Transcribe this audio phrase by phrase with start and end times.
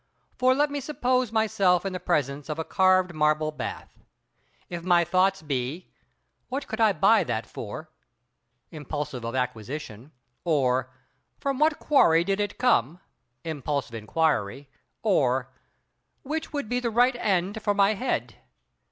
[0.35, 3.99] For, let me suppose myself in the presence of a carved marble bath.
[4.67, 5.91] If my thoughts be
[6.49, 7.91] "What could I buy that for?"
[8.71, 10.11] Impulse of acquisition;
[10.43, 10.91] or:
[11.39, 12.99] "From what quarry did it come?"
[13.43, 14.67] Impulse of inquiry;
[15.03, 15.51] or:
[16.23, 18.37] "Which would be the right end for my head?"